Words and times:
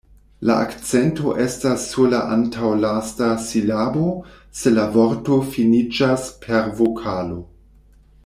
La 0.49 0.53
akcento 0.67 1.33
estas 1.41 1.83
sur 1.89 2.07
la 2.13 2.21
antaŭlasta 2.35 3.27
silabo, 3.45 4.07
se 4.61 4.73
la 4.77 4.87
vorto 4.97 5.39
finiĝas 5.57 6.25
per 6.47 6.73
vokalo. 6.81 7.39